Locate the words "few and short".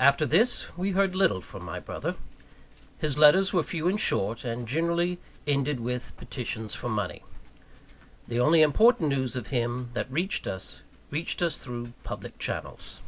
3.62-4.44